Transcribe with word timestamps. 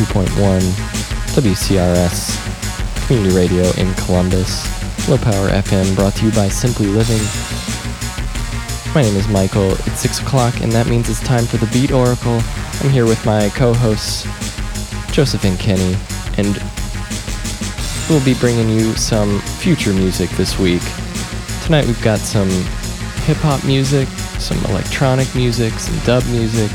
102.1 0.00 0.60
WCRS 1.34 3.06
Community 3.06 3.36
Radio 3.36 3.64
in 3.72 3.92
Columbus. 3.94 4.64
Low 5.08 5.18
Power 5.18 5.50
FM 5.50 5.94
brought 5.94 6.14
to 6.14 6.24
you 6.24 6.32
by 6.32 6.48
Simply 6.48 6.86
Living. 6.86 7.20
My 8.94 9.02
name 9.02 9.14
is 9.14 9.28
Michael. 9.28 9.72
It's 9.72 10.00
6 10.00 10.22
o'clock, 10.22 10.62
and 10.62 10.72
that 10.72 10.86
means 10.86 11.10
it's 11.10 11.20
time 11.20 11.44
for 11.44 11.58
the 11.58 11.66
Beat 11.66 11.92
Oracle. 11.92 12.40
I'm 12.80 12.88
here 12.88 13.04
with 13.04 13.24
my 13.26 13.50
co 13.50 13.74
hosts, 13.74 14.22
Joseph 15.12 15.44
and 15.44 15.58
Kenny, 15.58 15.94
and 16.38 16.56
we'll 18.08 18.24
be 18.24 18.38
bringing 18.40 18.70
you 18.70 18.94
some 18.94 19.38
future 19.40 19.92
music 19.92 20.30
this 20.30 20.58
week. 20.58 20.82
Tonight 21.64 21.84
we've 21.84 22.02
got 22.02 22.20
some 22.20 22.48
hip 23.26 23.36
hop 23.38 23.62
music, 23.66 24.08
some 24.38 24.58
electronic 24.64 25.34
music, 25.34 25.74
some 25.74 25.98
dub 26.06 26.24
music, 26.28 26.70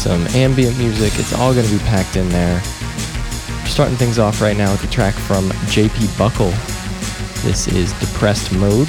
some 0.00 0.26
ambient 0.28 0.78
music. 0.78 1.12
It's 1.18 1.34
all 1.34 1.52
going 1.52 1.66
to 1.66 1.72
be 1.72 1.78
packed 1.80 2.16
in 2.16 2.26
there. 2.30 2.62
Starting 3.66 3.96
things 3.96 4.18
off 4.18 4.40
right 4.40 4.56
now 4.56 4.72
with 4.72 4.82
a 4.82 4.86
track 4.86 5.12
from 5.12 5.50
JP 5.68 6.16
Buckle. 6.16 6.52
This 7.42 7.68
is 7.68 7.92
Depressed 8.00 8.50
Mode 8.52 8.88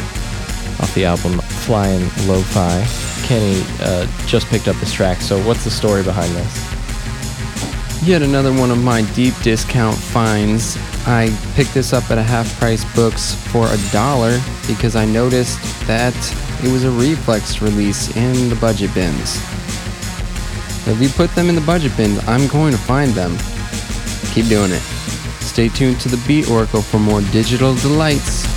off 0.80 0.90
the 0.96 1.04
album 1.04 1.40
Flying 1.66 2.04
Lo-Fi. 2.28 2.88
Kenny 3.28 3.62
uh, 3.82 4.08
just 4.26 4.48
picked 4.48 4.70
up 4.70 4.78
this 4.78 4.94
track, 4.94 5.20
so 5.20 5.38
what's 5.46 5.66
the 5.66 5.70
story 5.70 6.02
behind 6.02 6.34
this? 6.34 8.08
Yet 8.08 8.22
another 8.22 8.54
one 8.54 8.72
of 8.72 8.82
my 8.82 9.02
deep 9.14 9.34
discount 9.42 9.98
finds. 9.98 10.78
I 11.06 11.38
picked 11.56 11.74
this 11.74 11.92
up 11.92 12.10
at 12.10 12.20
a 12.20 12.24
half 12.24 12.58
price 12.58 12.86
books 12.96 13.36
for 13.52 13.68
a 13.68 13.78
dollar 13.92 14.40
because 14.66 14.96
I 14.96 15.04
noticed 15.04 15.60
that 15.88 16.16
it 16.64 16.72
was 16.72 16.86
a 16.86 16.92
reflex 16.92 17.62
release 17.62 18.16
in 18.16 18.48
the 18.48 18.56
budget 18.56 18.94
bins. 18.94 19.42
If 20.88 21.02
you 21.02 21.10
put 21.10 21.34
them 21.36 21.48
in 21.48 21.56
the 21.56 21.62
budget 21.62 21.96
bins, 21.96 22.20
I'm 22.28 22.48
going 22.48 22.72
to 22.72 22.78
find 22.78 23.12
them. 23.12 23.38
Keep 24.34 24.48
doing 24.48 24.72
it. 24.72 24.82
Stay 25.42 25.70
tuned 25.70 26.00
to 26.02 26.10
the 26.10 26.22
Beat 26.28 26.50
Oracle 26.50 26.82
for 26.82 27.00
more 27.00 27.22
digital 27.32 27.76
delights. 27.76 28.51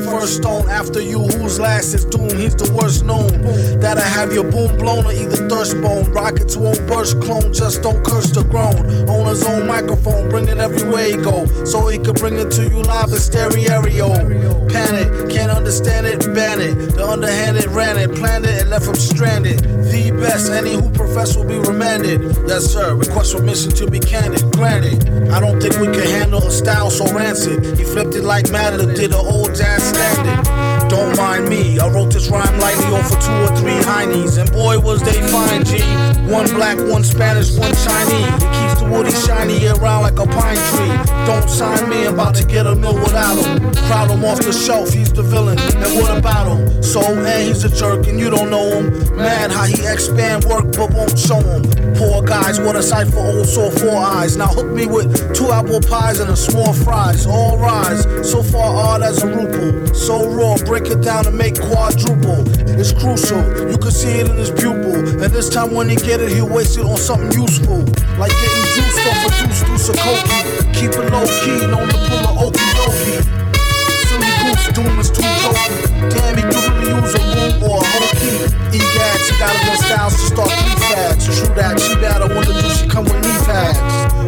The 0.00 0.10
first 0.10 0.36
stone. 0.36 0.68
After 0.68 1.00
you, 1.00 1.22
whose 1.22 1.58
last 1.58 1.94
is 1.94 2.04
doom, 2.04 2.25
have 4.26 4.34
your 4.34 4.50
boom 4.50 4.76
blown 4.76 5.06
or 5.06 5.12
either 5.12 5.48
thirst 5.48 5.80
bone. 5.80 6.10
Rockets 6.12 6.56
won't 6.56 6.84
burst, 6.86 7.20
clone, 7.20 7.52
just 7.52 7.82
don't 7.82 8.04
curse 8.04 8.30
the 8.30 8.42
groan. 8.42 8.74
On 9.08 9.26
his 9.28 9.44
own 9.44 9.66
microphone, 9.66 10.28
bring 10.28 10.48
it 10.48 10.58
everywhere 10.58 11.06
he 11.06 11.16
go. 11.16 11.46
So 11.64 11.86
he 11.88 11.98
could 11.98 12.16
bring 12.16 12.34
it 12.34 12.50
to 12.52 12.62
you 12.68 12.82
live 12.82 13.12
in 13.12 13.18
stereo. 13.18 13.82
Panic, 14.68 15.30
can't 15.30 15.50
understand 15.50 16.06
it, 16.06 16.20
ban 16.34 16.60
it. 16.60 16.96
The 16.96 17.06
underhanded 17.06 17.66
ran 17.66 17.98
it, 17.98 18.14
planned 18.16 18.46
it, 18.46 18.62
and 18.62 18.70
left 18.70 18.86
him 18.86 18.96
stranded. 18.96 19.60
The 19.60 20.10
best, 20.18 20.50
any 20.50 20.74
who 20.74 20.90
profess 20.90 21.36
will 21.36 21.46
be 21.46 21.58
remanded. 21.58 22.22
Yes, 22.48 22.66
sir, 22.66 22.94
request 22.94 23.36
permission 23.36 23.70
to 23.72 23.90
be 23.90 24.00
candid. 24.00 24.42
Granted, 24.52 25.30
I 25.30 25.40
don't 25.40 25.60
think 25.60 25.76
we 25.78 25.86
can 25.86 26.06
handle 26.06 26.42
a 26.42 26.50
style 26.50 26.90
so 26.90 27.06
rancid. 27.14 27.78
He 27.78 27.84
flipped 27.84 28.14
it 28.14 28.22
like 28.22 28.50
Matter 28.50 28.92
did 28.92 29.12
an 29.12 29.14
old 29.14 29.54
jazz 29.54 29.82
standard. 29.82 30.55
Mind 31.16 31.48
me, 31.48 31.78
I 31.78 31.88
wrote 31.88 32.12
this 32.12 32.28
rhyme 32.28 32.58
lightly 32.58 32.84
off 32.94 33.10
of 33.10 33.18
two 33.24 33.32
or 33.32 33.56
three 33.56 33.80
heinies. 33.88 34.36
And 34.36 34.52
boy, 34.52 34.78
was 34.78 35.00
they 35.02 35.18
fine, 35.32 35.64
G. 35.64 35.80
One 36.30 36.46
black, 36.52 36.76
one 36.76 37.04
Spanish, 37.04 37.56
one 37.56 37.72
Chinese. 37.72 38.42
It 38.42 38.52
keeps 38.52 38.75
woody 38.90 39.10
shiny 39.10 39.58
year 39.60 39.74
round 39.74 40.02
like 40.02 40.18
a 40.18 40.26
pine 40.26 40.56
tree. 40.70 40.92
Don't 41.26 41.48
sign 41.48 41.88
me, 41.88 42.04
about 42.06 42.34
to 42.36 42.44
get 42.44 42.66
a 42.66 42.74
mill 42.74 42.94
without 42.94 43.36
him. 43.36 43.72
Crowd 43.86 44.10
him 44.10 44.24
off 44.24 44.38
the 44.38 44.52
shelf, 44.52 44.92
he's 44.92 45.12
the 45.12 45.22
villain. 45.22 45.58
And 45.58 46.00
what 46.00 46.16
about 46.16 46.46
him? 46.46 46.82
So, 46.82 47.00
and 47.00 47.48
he's 47.48 47.64
a 47.64 47.68
jerk, 47.68 48.06
and 48.06 48.18
you 48.18 48.30
don't 48.30 48.50
know 48.50 48.80
him. 48.80 49.16
Mad 49.16 49.50
how 49.50 49.64
he 49.64 49.86
expand 49.86 50.44
work, 50.44 50.66
but 50.76 50.92
won't 50.92 51.18
show 51.18 51.40
him. 51.40 51.62
Poor 51.94 52.22
guys, 52.22 52.60
what 52.60 52.76
a 52.76 52.82
sight 52.82 53.08
for 53.08 53.20
old 53.20 53.46
sore 53.46 53.70
four 53.70 53.96
eyes. 53.96 54.36
Now 54.36 54.48
hook 54.48 54.68
me 54.68 54.86
with 54.86 55.34
two 55.34 55.50
apple 55.50 55.80
pies 55.80 56.20
and 56.20 56.30
a 56.30 56.36
small 56.36 56.72
fries. 56.72 57.26
All 57.26 57.58
rise, 57.58 58.02
so 58.28 58.42
far 58.42 58.74
odd 58.74 59.02
as 59.02 59.22
a 59.22 59.26
ruple. 59.26 59.94
So 59.94 60.28
raw, 60.30 60.56
break 60.64 60.86
it 60.86 61.02
down 61.02 61.26
and 61.26 61.36
make 61.36 61.60
quadruple. 61.60 62.44
It's 62.78 62.92
crucial, 62.92 63.70
you 63.70 63.78
can 63.78 63.90
see 63.90 64.20
it 64.20 64.28
in 64.28 64.36
his 64.36 64.50
pupil. 64.50 64.94
And 64.94 65.32
this 65.32 65.48
time 65.48 65.72
when 65.74 65.88
he 65.88 65.96
get 65.96 66.20
it, 66.20 66.30
he'll 66.30 66.48
waste 66.48 66.78
it 66.78 66.84
on 66.84 66.96
something 66.98 67.32
useful. 67.32 67.78
Like 68.18 68.32
getting 68.32 68.75
juiced 68.76 69.06
off 69.08 69.24
a 69.24 69.30
juice, 69.40 69.62
deuce 69.64 69.88
of 69.88 69.96
cokie. 69.96 70.74
Keep 70.76 70.92
it 71.00 71.08
low 71.08 71.24
key, 71.40 71.64
known 71.72 71.88
to 71.88 71.98
pull 72.08 72.24
a 72.28 72.32
okie 72.44 72.70
dokie. 72.76 73.24
Silly 74.04 74.30
goose, 74.44 74.68
doom 74.76 75.00
is 75.00 75.10
too 75.10 75.24
jokey. 75.40 75.76
Damn, 76.12 76.36
he 76.36 76.44
really 76.44 76.92
use 76.92 77.14
a 77.16 77.22
room 77.32 77.62
or 77.64 77.80
a 77.80 77.86
whole 77.88 78.12
key. 78.20 78.36
Egads, 78.76 79.24
he 79.30 79.38
got 79.40 79.56
enough 79.56 79.80
styles 79.80 80.14
to 80.20 80.26
start 80.28 80.50
three 80.52 80.76
fads. 80.88 81.24
True 81.24 81.54
that, 81.56 81.80
she 81.80 81.94
bad, 81.96 82.20
I 82.20 82.28
wonder 82.34 82.52
do 82.52 82.68
she 82.76 82.86
come 82.86 83.04
with 83.04 83.20
knee 83.24 83.40
pads? 83.48 83.78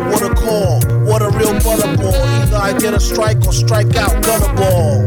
What 0.09 0.23
a 0.23 0.35
call, 0.35 0.81
what 1.05 1.21
a 1.21 1.29
real 1.37 1.53
butterball. 1.61 2.17
Either 2.41 2.56
I 2.56 2.73
get 2.79 2.94
a 2.94 3.01
strike 3.01 3.44
or 3.47 3.53
strike 3.53 3.94
out, 3.97 4.23
gutter 4.25 4.53
ball. 4.55 5.05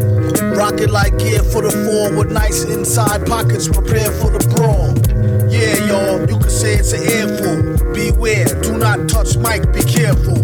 Rocket 0.55 0.91
like 0.91 1.17
gear 1.17 1.41
for 1.41 1.61
the 1.61 1.71
four 1.71 2.15
with 2.17 2.31
nice 2.31 2.63
inside 2.65 3.25
pockets 3.25 3.67
prepare 3.67 4.11
for 4.11 4.29
the 4.29 4.39
brawl. 4.53 5.00
Yeah, 5.51 5.85
y'all, 5.85 6.29
you 6.29 6.39
could 6.39 6.49
say 6.49 6.75
it's 6.75 6.93
an 6.93 7.03
earful. 7.03 7.93
Beware, 7.93 8.45
do 8.61 8.77
not 8.77 9.09
touch 9.09 9.35
Mike, 9.37 9.73
be 9.73 9.83
careful. 9.83 10.37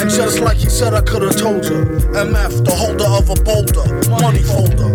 And 0.00 0.10
just 0.10 0.40
like 0.40 0.56
he 0.56 0.68
said, 0.68 0.92
I 0.92 1.02
could've 1.02 1.36
told 1.36 1.64
you. 1.64 1.84
MF, 2.10 2.64
the 2.64 2.74
holder 2.74 3.06
of 3.06 3.30
a 3.30 3.36
boulder, 3.44 3.86
money 4.10 4.42
folder. 4.42 4.90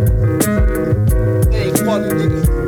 Hey, 1.52 1.72
funny 1.86 2.10
nigga. 2.10 2.59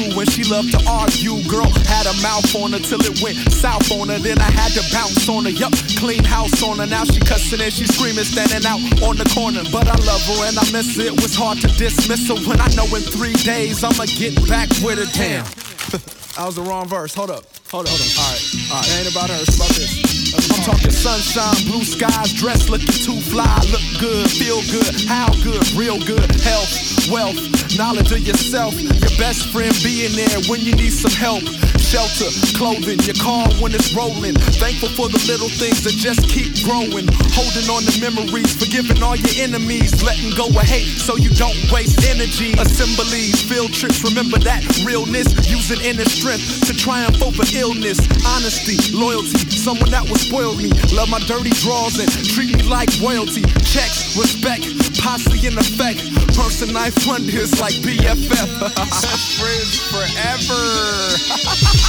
5'2 0.00 0.16
when 0.16 0.26
she 0.26 0.44
loved 0.44 0.72
to 0.72 0.80
argue. 0.88 1.42
Girl 1.48 1.68
had 1.86 2.06
a 2.06 2.14
mouth 2.22 2.54
on 2.56 2.72
her 2.72 2.78
till 2.78 3.00
it 3.00 3.20
went 3.22 3.36
south 3.52 3.90
on 3.92 4.08
her. 4.08 4.18
Then 4.18 4.38
I 4.38 4.50
had 4.50 4.72
to 4.72 4.82
bounce 4.92 5.28
on 5.28 5.44
her. 5.44 5.50
Yup, 5.50 5.72
clean 5.98 6.24
house 6.24 6.62
on 6.62 6.78
her. 6.78 6.86
Now 6.86 7.04
she 7.04 7.20
cussing 7.20 7.60
and 7.60 7.72
she 7.72 7.86
screaming, 7.86 8.24
standing 8.24 8.66
out 8.66 8.80
on 9.02 9.16
the 9.16 9.28
corner. 9.34 9.62
But 9.72 9.88
I 9.88 9.96
love 10.04 10.22
her 10.26 10.48
and 10.48 10.58
I 10.58 10.64
miss 10.72 10.96
her. 10.96 11.02
It 11.02 11.20
was 11.20 11.34
hard 11.34 11.58
to 11.58 11.68
dismiss 11.68 12.28
her 12.28 12.36
when 12.48 12.60
I 12.60 12.68
know 12.74 12.86
in 12.94 13.02
three 13.02 13.34
days 13.44 13.84
I'ma 13.84 14.06
get 14.06 14.36
back 14.48 14.68
with 14.82 14.98
her. 14.98 15.10
Damn. 15.16 15.46
That 16.36 16.46
was 16.46 16.54
the 16.54 16.62
wrong 16.62 16.86
verse. 16.86 17.12
Hold 17.12 17.32
up. 17.32 17.44
Hold 17.70 17.86
on, 17.86 17.94
Hold 17.94 18.02
up. 18.02 18.18
All 18.18 18.32
right. 18.34 18.42
All 18.66 18.82
right. 18.82 18.98
Ain't 18.98 19.10
about 19.14 19.30
her. 19.30 19.38
It's 19.46 19.54
about 19.54 19.70
this. 19.78 20.20
I'm 20.34 20.62
talking 20.66 20.90
sunshine, 20.90 21.54
blue 21.66 21.84
skies, 21.84 22.32
dress 22.32 22.68
looking 22.68 22.86
too 22.86 23.18
fly, 23.30 23.46
look 23.70 23.82
good, 23.98 24.30
feel 24.30 24.62
good, 24.70 25.06
how 25.06 25.30
good, 25.42 25.62
real 25.72 25.98
good, 25.98 26.30
health, 26.42 27.08
wealth, 27.10 27.38
knowledge 27.78 28.12
of 28.12 28.20
yourself, 28.26 28.74
your 28.80 29.14
best 29.18 29.48
friend 29.50 29.74
being 29.82 30.14
there 30.14 30.38
when 30.46 30.60
you 30.60 30.72
need 30.74 30.90
some 30.90 31.10
help, 31.10 31.42
shelter, 31.90 32.30
clothing, 32.54 33.02
your 33.02 33.18
car 33.18 33.50
when 33.58 33.74
it's 33.74 33.90
rolling, 33.98 34.38
thankful 34.62 34.86
for 34.94 35.10
the 35.10 35.18
little 35.26 35.50
things 35.50 35.82
that 35.82 35.90
just 35.98 36.22
keep 36.30 36.46
growing, 36.62 37.02
holding 37.34 37.66
on 37.66 37.82
to 37.82 37.90
memories, 37.98 38.54
forgiving 38.54 39.02
all 39.02 39.18
your 39.18 39.34
enemies, 39.42 39.98
letting 40.06 40.30
go 40.38 40.46
of 40.46 40.62
hate 40.70 40.86
so 40.86 41.18
you 41.18 41.34
don't 41.34 41.58
waste 41.74 41.98
energy, 42.06 42.54
assemblies, 42.62 43.42
field 43.42 43.74
trips, 43.74 44.06
remember 44.06 44.38
that 44.38 44.62
realness, 44.86 45.34
using 45.50 45.82
inner 45.82 46.06
strength 46.06 46.62
to 46.70 46.78
triumph 46.78 47.18
over 47.26 47.42
illness, 47.58 47.98
honesty, 48.22 48.78
loyalty, 48.94 49.50
someone 49.50 49.90
that 49.90 50.06
will 50.06 50.22
spoil 50.22 50.54
me, 50.54 50.70
love 50.94 51.10
my 51.10 51.18
dirty 51.26 51.50
drawers 51.58 51.98
and 51.98 52.06
treat 52.30 52.54
me 52.54 52.62
like 52.70 52.86
royalty, 53.02 53.42
checks, 53.66 54.14
respect, 54.14 54.62
posse 55.02 55.42
in 55.42 55.58
effect, 55.58 56.06
person 56.38 56.70
I 56.78 56.94
fund 57.02 57.26
is 57.26 57.58
like 57.58 57.74
BFF, 57.82 58.46
friends 59.42 59.74
forever. 59.90 61.74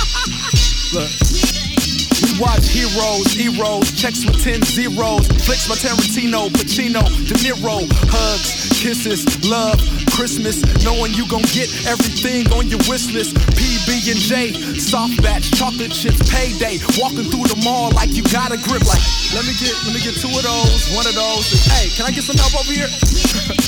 Look. 0.94 1.12
We 2.22 2.38
watch 2.38 2.70
heroes, 2.70 3.34
heroes, 3.34 3.92
checks 3.98 4.26
with 4.26 4.44
10 4.44 4.62
zeros, 4.62 5.26
flicks 5.42 5.66
by 5.68 5.74
Tarantino, 5.74 6.50
Pacino, 6.54 7.02
De 7.26 7.34
Niro, 7.42 7.82
hugs, 8.14 8.70
kisses, 8.78 9.26
love, 9.50 9.82
Christmas, 10.14 10.62
knowing 10.86 11.14
you 11.14 11.28
gon' 11.28 11.42
get 11.50 11.66
everything 11.88 12.46
on 12.54 12.70
your 12.70 12.80
wish 12.86 13.10
list. 13.10 13.34
PB 13.58 14.12
and 14.12 14.22
J, 14.22 14.54
soft 14.78 15.22
batch, 15.24 15.50
chocolate 15.52 15.92
chips, 15.92 16.22
payday, 16.30 16.78
walking 17.02 17.26
through 17.26 17.50
the 17.50 17.60
mall 17.64 17.90
like 17.92 18.14
you 18.14 18.24
got 18.30 18.52
a 18.52 18.58
grip. 18.58 18.86
Like, 18.86 19.02
let 19.34 19.46
me 19.46 19.54
get, 19.58 19.74
let 19.86 19.94
me 19.96 20.02
get 20.02 20.14
two 20.14 20.30
of 20.30 20.44
those, 20.44 20.94
one 20.94 21.08
of 21.08 21.16
those. 21.16 21.50
and, 21.50 21.62
hey, 21.74 21.90
can 21.98 22.06
I 22.06 22.12
get 22.12 22.24
some 22.24 22.38
help 22.38 22.54
over 22.54 22.74
here? 22.74 23.58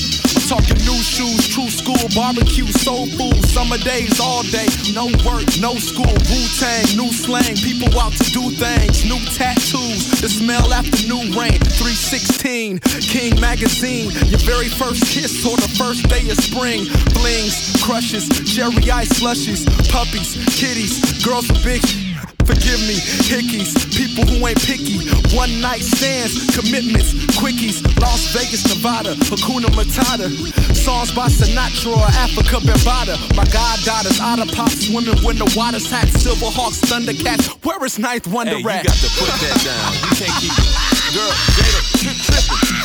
Talking 0.54 0.86
new 0.86 1.02
shoes, 1.02 1.48
true 1.48 1.68
school, 1.68 1.98
barbecue, 2.14 2.68
soul 2.68 3.08
food, 3.08 3.44
summer 3.50 3.80
days 3.80 4.20
all 4.20 4.44
day. 4.44 4.70
No 4.94 5.06
work, 5.26 5.50
no 5.58 5.74
school, 5.82 6.14
Wu 6.30 6.40
Tang, 6.62 6.86
new 6.96 7.10
slang, 7.12 7.56
people 7.56 7.90
out 8.00 8.14
to 8.14 8.30
do 8.30 8.52
things, 8.52 9.04
new 9.04 9.18
tattoos, 9.34 10.22
the 10.22 10.30
smell 10.30 10.72
after 10.72 11.08
new 11.08 11.26
rain. 11.34 11.58
316, 11.58 12.78
King 13.02 13.42
Magazine, 13.42 14.12
your 14.30 14.46
very 14.46 14.70
first 14.70 15.02
kiss 15.10 15.44
on 15.44 15.56
the 15.56 15.74
first 15.74 16.08
day 16.08 16.22
of 16.30 16.38
spring. 16.38 16.86
Blings, 17.18 17.82
crushes, 17.82 18.30
cherry 18.46 18.92
ice 18.92 19.10
slushies, 19.10 19.66
puppies, 19.90 20.38
kitties, 20.54 21.24
girls 21.26 21.50
with 21.50 21.64
big. 21.64 22.03
Forgive 22.46 22.80
me, 22.88 22.96
hickeys, 23.24 23.72
people 23.96 24.26
who 24.28 24.46
ain't 24.48 24.60
picky. 24.62 25.00
One 25.36 25.62
night 25.62 25.82
stands, 25.82 26.36
commitments, 26.56 27.14
quickies. 27.40 27.80
Las 28.00 28.34
Vegas, 28.36 28.68
Nevada, 28.68 29.16
Hakuna 29.32 29.68
Matata. 29.72 30.28
Songs 30.76 31.12
by 31.12 31.28
Sinatra 31.28 31.96
or 31.96 32.08
Afrika 32.20 32.60
Bambaataa. 32.60 33.36
My 33.36 33.46
goddaughters, 33.46 34.20
Otter 34.20 34.50
Pop, 34.56 34.70
swimming 34.72 35.24
with 35.24 35.38
the 35.40 35.48
water's 35.56 35.90
hat. 35.90 36.08
Silverhawks, 36.08 36.82
Thundercats. 36.84 37.48
Where 37.64 37.84
is 37.86 37.98
Ninth 37.98 38.28
Wonder 38.28 38.54
Hey, 38.54 38.58
you 38.60 38.64
got 38.84 38.84
to 38.84 39.10
put 39.18 39.32
that 39.40 39.58
down. 39.64 39.94
You 40.04 40.12
can't 40.20 40.36
keep. 40.42 40.52
it. 40.52 40.94
Girl, 41.16 41.32
Jada, 41.56 41.80
you're 42.04 42.20
tripping. 42.28 42.84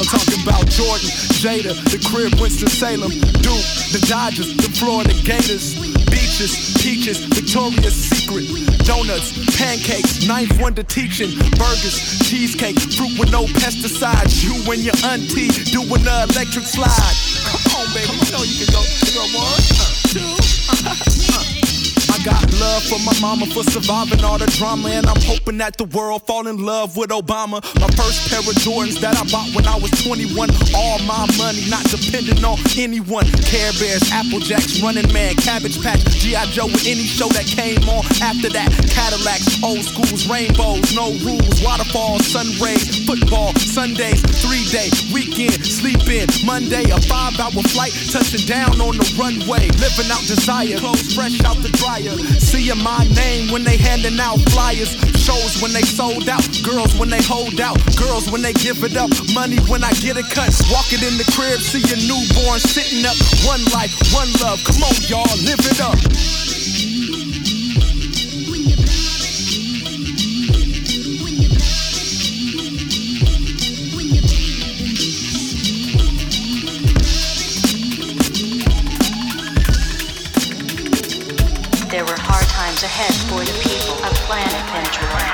I'm 0.00 0.08
talking 0.08 0.42
about 0.42 0.66
Jordan, 0.72 1.10
Jada, 1.38 1.76
the 1.92 2.00
crib, 2.08 2.34
Winston-Salem, 2.40 3.10
Duke, 3.44 3.66
the 3.92 4.02
Dodgers, 4.08 4.56
the 4.56 4.72
Florida 4.74 5.12
Gators, 5.22 5.76
beaches, 6.12 6.76
peaches, 6.76 7.18
Victoria's 7.24 7.96
Secret, 7.96 8.44
donuts, 8.84 9.32
pancakes, 9.56 10.26
ninth 10.28 10.52
wonder 10.60 10.82
teaching, 10.82 11.32
burgers, 11.56 12.20
cheesecake, 12.28 12.78
fruit 12.78 13.18
with 13.18 13.32
no 13.32 13.44
pesticides. 13.56 14.44
You 14.44 14.52
and 14.70 14.84
your 14.84 14.96
auntie 15.08 15.48
doing 15.72 16.04
the 16.04 16.28
electric 16.28 16.68
slide. 16.68 17.16
Come 17.48 17.80
on, 17.80 17.86
baby, 17.96 18.12
you 18.20 18.32
know 18.32 18.44
you 18.44 18.56
can 18.60 18.70
go. 18.76 18.82
You 18.84 19.12
go 19.16 19.24
one, 19.32 19.48
uh, 19.80 21.02
two. 21.02 21.08
love 22.62 22.82
for 22.86 23.00
my 23.02 23.14
mama 23.20 23.46
for 23.46 23.64
surviving 23.64 24.22
all 24.22 24.38
the 24.38 24.46
drama, 24.58 24.88
and 24.90 25.06
I'm 25.06 25.20
hoping 25.22 25.58
that 25.58 25.76
the 25.76 25.84
world 25.90 26.22
fall 26.26 26.46
in 26.46 26.58
love 26.58 26.96
with 26.96 27.10
Obama. 27.10 27.58
My 27.82 27.90
first 27.98 28.30
pair 28.30 28.38
of 28.38 28.54
Jordans 28.62 29.00
that 29.02 29.18
I 29.18 29.24
bought 29.34 29.50
when 29.54 29.66
I 29.66 29.76
was 29.82 29.90
21. 30.06 30.50
All 30.74 30.98
my 31.02 31.26
money, 31.38 31.66
not 31.66 31.82
depending 31.90 32.38
on 32.44 32.58
anyone. 32.78 33.26
Care 33.50 33.74
Bears, 33.82 34.06
Apple 34.14 34.38
Jacks, 34.38 34.80
Running 34.80 35.10
Man, 35.12 35.34
Cabbage 35.42 35.82
Patch, 35.82 36.02
G.I. 36.22 36.46
Joe, 36.54 36.70
with 36.70 36.86
any 36.86 37.02
show 37.02 37.28
that 37.34 37.46
came 37.50 37.82
on 37.90 38.06
after 38.22 38.48
that. 38.54 38.70
Cadillacs, 38.94 39.58
old 39.66 39.82
schools, 39.82 40.30
rainbows, 40.30 40.94
no 40.94 41.10
rules, 41.26 41.58
waterfalls, 41.66 42.22
sun 42.30 42.46
rays, 42.62 43.02
football, 43.06 43.50
Sundays, 43.58 44.22
three 44.38 44.62
day, 44.70 44.86
weekend, 45.10 45.58
sleep 45.66 46.06
in, 46.06 46.30
Monday, 46.46 46.86
a 46.94 46.98
five 47.10 47.34
hour 47.42 47.62
flight, 47.74 47.92
touching 48.14 48.46
down 48.46 48.78
on 48.78 48.94
the 48.94 49.06
runway, 49.18 49.66
living 49.82 50.10
out 50.14 50.22
desire, 50.30 50.78
clothes 50.78 51.10
fresh 51.14 51.42
out 51.42 51.58
the 51.58 51.72
dryer, 51.80 52.14
seeing 52.52 52.84
my 52.84 53.08
name 53.16 53.50
when 53.50 53.64
they 53.64 53.78
handing 53.78 54.20
out 54.20 54.36
flyers, 54.52 54.92
shows 55.16 55.62
when 55.62 55.72
they 55.72 55.80
sold 55.80 56.28
out, 56.28 56.44
girls 56.62 56.94
when 57.00 57.08
they 57.08 57.22
hold 57.22 57.58
out, 57.62 57.80
girls 57.96 58.30
when 58.30 58.42
they 58.42 58.52
give 58.52 58.84
it 58.84 58.94
up, 58.94 59.08
money 59.32 59.56
when 59.72 59.82
I 59.82 59.92
get 60.04 60.20
a 60.20 60.22
cut, 60.22 60.52
walking 60.68 61.00
in 61.00 61.16
the 61.16 61.24
crib, 61.32 61.60
see 61.64 61.80
a 61.80 61.96
newborn 62.04 62.60
sitting 62.60 63.08
up, 63.08 63.16
one 63.48 63.64
life, 63.72 63.96
one 64.12 64.28
love, 64.44 64.60
come 64.68 64.84
on 64.84 64.92
y'all, 65.08 65.24
live 65.48 65.64
it 65.64 65.80
up. 65.80 66.81
Ahead 82.92 83.16
for 83.24 83.40
the 83.40 83.56
people 83.64 83.96
of 84.04 84.12
planet 84.28 84.64
Ventura. 84.68 85.28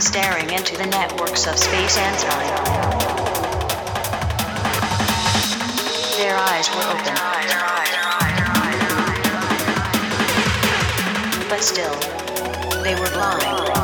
Staring 0.00 0.50
into 0.50 0.76
the 0.76 0.86
networks 0.86 1.48
of 1.48 1.58
space 1.58 1.98
and 1.98 2.16
time. 2.22 2.54
Their 6.16 6.36
eyes 6.38 6.70
were 6.70 6.86
open. 6.94 7.14
But 11.48 11.60
still, 11.60 11.96
they 12.84 12.94
were 12.94 13.10
blind. 13.10 13.83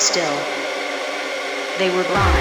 Still, 0.00 0.46
they 1.76 1.90
were 1.90 2.04
blind. 2.04 2.37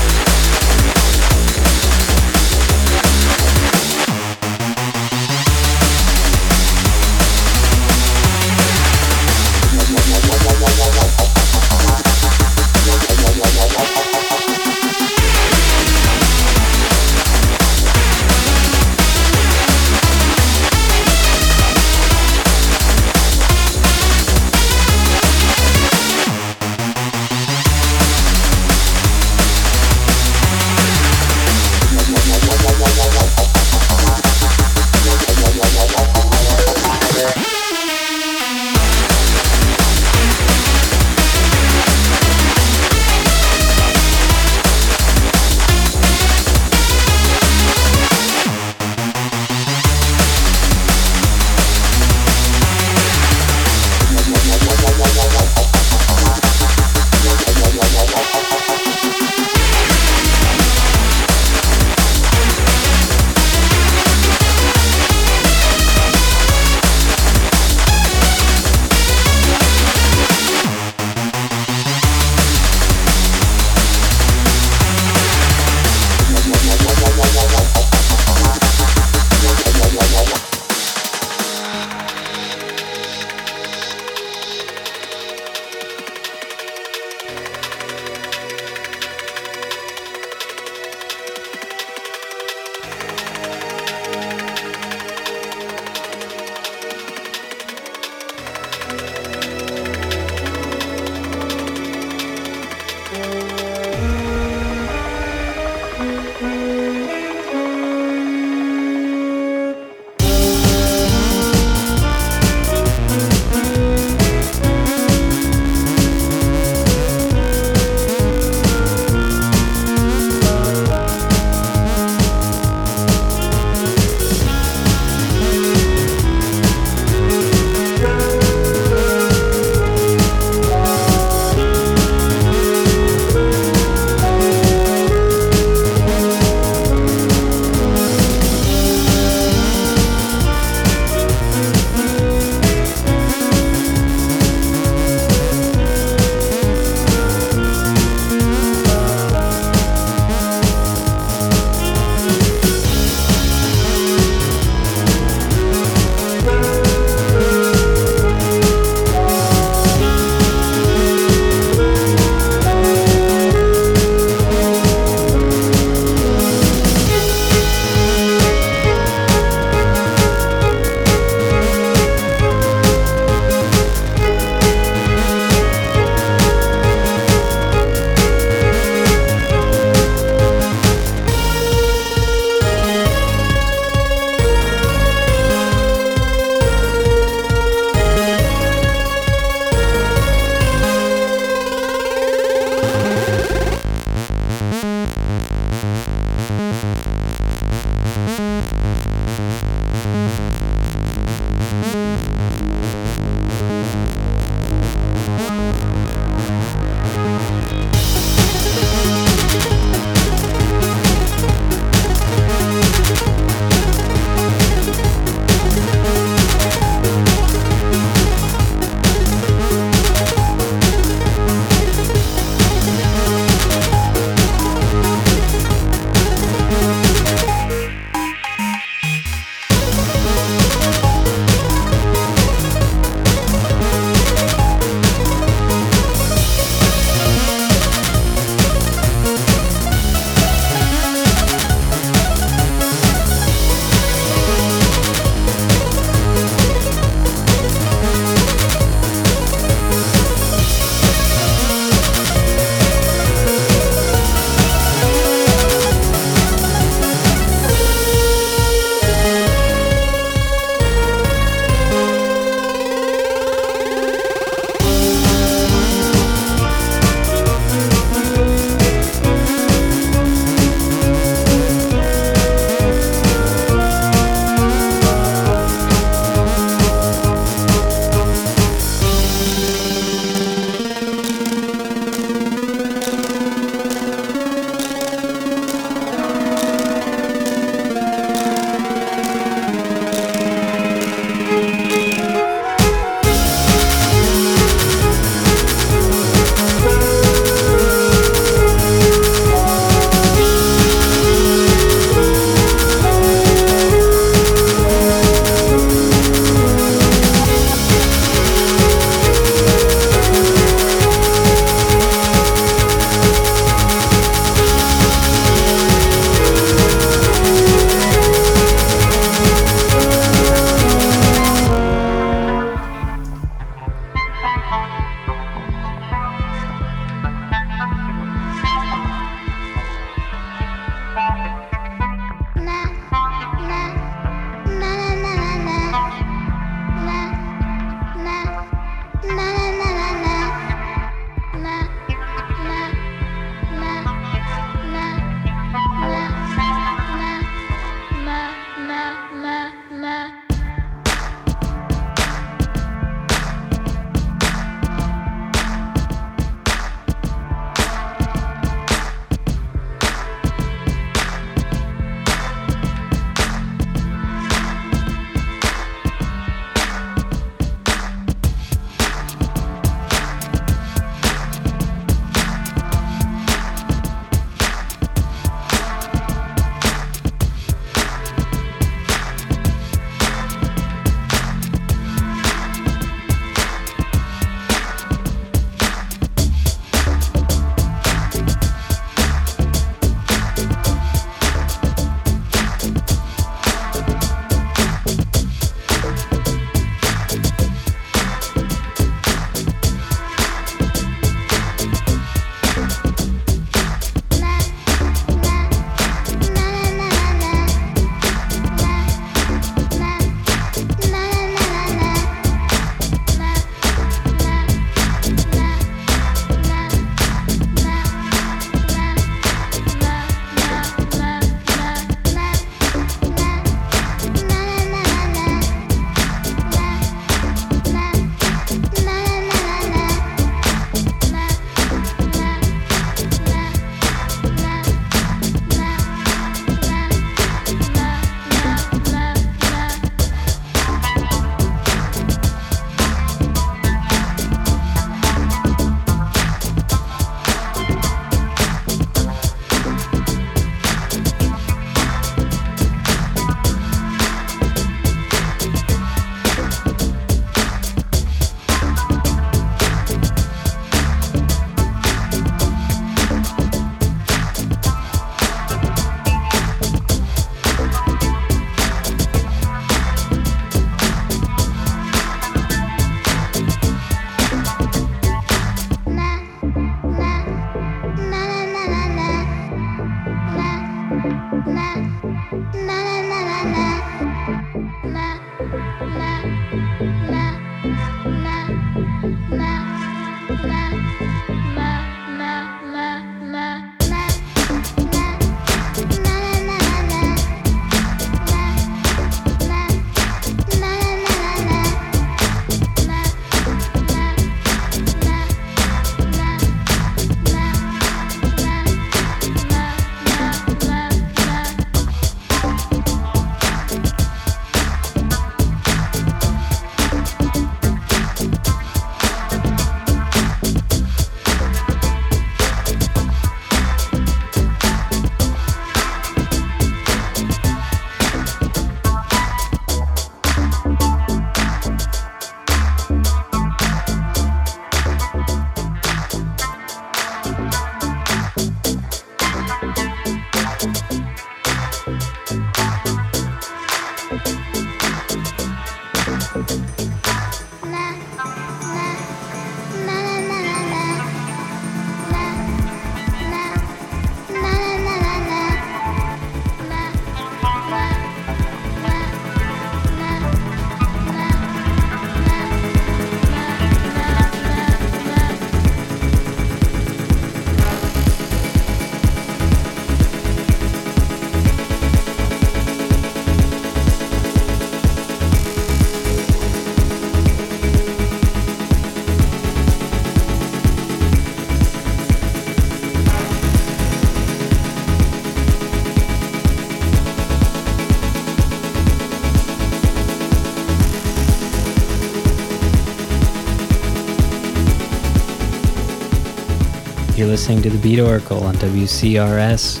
Listening 597.52 597.82
to 597.82 597.90
the 597.90 597.98
Beat 597.98 598.18
Oracle 598.18 598.64
on 598.64 598.74
WCRS. 598.76 600.00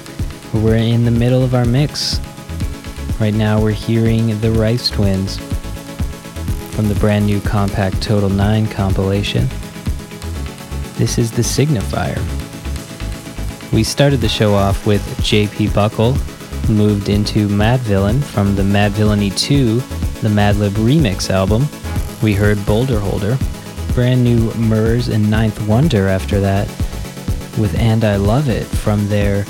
We're 0.54 0.76
in 0.76 1.04
the 1.04 1.10
middle 1.10 1.44
of 1.44 1.54
our 1.54 1.66
mix. 1.66 2.18
Right 3.20 3.34
now, 3.34 3.60
we're 3.60 3.72
hearing 3.72 4.40
the 4.40 4.50
Rice 4.52 4.88
Twins 4.88 5.36
from 6.74 6.88
the 6.88 6.94
brand 6.94 7.26
new 7.26 7.40
Kompakt 7.40 8.00
Total 8.00 8.30
9 8.30 8.68
compilation. 8.68 9.48
This 10.94 11.18
is 11.18 11.30
the 11.30 11.42
Signifier. 11.42 12.16
We 13.70 13.84
started 13.84 14.22
the 14.22 14.30
show 14.30 14.54
off 14.54 14.86
with 14.86 15.02
JP 15.18 15.74
Buckle, 15.74 16.16
moved 16.72 17.10
into 17.10 17.48
Madvillain 17.48 18.24
from 18.24 18.56
the 18.56 18.62
Madvillainy 18.62 19.36
2, 19.36 19.74
the 20.22 20.30
Madlib 20.30 20.70
remix 20.70 21.28
album. 21.28 21.66
We 22.22 22.32
heard 22.32 22.64
Boulder 22.64 22.98
Holder, 22.98 23.36
brand 23.92 24.24
new 24.24 24.50
Murs 24.54 25.08
and 25.08 25.30
Ninth 25.30 25.60
Wonder 25.68 26.08
after 26.08 26.40
that, 26.40 26.66
with 27.58 27.78
And 27.78 28.04
I 28.04 28.16
Love 28.16 28.48
It 28.48 28.64
from 28.64 29.08
their 29.08 29.44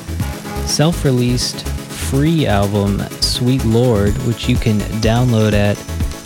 self 0.67 1.05
released 1.05 1.67
free 1.67 2.47
album 2.47 3.01
Sweet 3.21 3.65
Lord, 3.65 4.13
which 4.27 4.49
you 4.49 4.57
can 4.57 4.79
download 5.01 5.53
at 5.53 5.77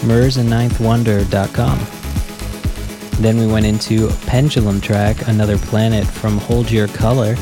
mursandninthwonder.com. 0.02 1.78
Then 3.22 3.38
we 3.38 3.46
went 3.46 3.64
into 3.64 4.08
Pendulum 4.26 4.80
Track, 4.80 5.28
Another 5.28 5.56
Planet 5.56 6.06
from 6.06 6.38
Hold 6.38 6.70
Your 6.70 6.88
Color. 6.88 7.36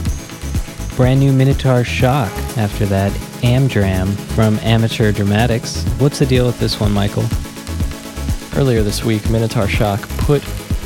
Brand 0.94 1.18
new 1.18 1.32
Minotaur 1.32 1.82
Shock 1.82 2.30
after 2.56 2.86
that, 2.86 3.10
Amdram 3.42 4.14
from 4.34 4.58
Amateur 4.60 5.10
Dramatics. 5.10 5.82
What's 5.98 6.20
the 6.20 6.26
deal 6.26 6.46
with 6.46 6.60
this 6.60 6.78
one, 6.78 6.92
Michael? 6.92 7.24
Earlier 8.56 8.82
this 8.82 9.04
week, 9.04 9.28
Minotaur 9.28 9.66
Shock 9.66 10.08
put 10.18 10.42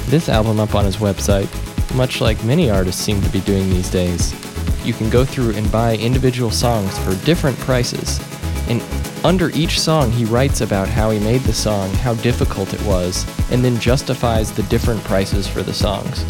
this 0.07 0.31
album 0.31 0.59
up 0.59 0.75
on 0.75 0.87
his 0.87 0.97
website, 0.97 1.49
much 1.95 2.21
like 2.21 2.43
many 2.45 2.71
artists 2.71 3.03
seem 3.03 3.21
to 3.23 3.29
be 3.31 3.41
doing 3.41 3.69
these 3.71 3.91
days. 3.91 4.33
You 4.87 4.93
can 4.93 5.11
go 5.11 5.25
through 5.25 5.51
and 5.55 5.71
buy 5.71 5.97
individual 5.97 6.51
songs 6.51 6.99
for 7.01 7.15
different 7.25 7.59
prices. 7.59 8.21
And 8.69 8.83
under 9.25 9.51
each 9.51 9.81
song, 9.81 10.11
he 10.11 10.25
writes 10.25 10.61
about 10.61 10.89
how 10.89 11.11
he 11.11 11.19
made 11.19 11.41
the 11.43 11.53
song, 11.53 11.91
how 11.95 12.15
difficult 12.15 12.73
it 12.75 12.83
was, 12.83 13.27
and 13.51 13.65
then 13.65 13.81
justifies 13.81 14.53
the 14.53 14.63
different 14.65 15.03
prices 15.05 15.49
for 15.49 15.63
the 15.63 15.75
songs. 15.75 16.25